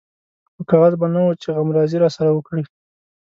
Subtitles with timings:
[0.53, 2.63] خو کاغذ به نه و چې غمرازي راسره وکړي.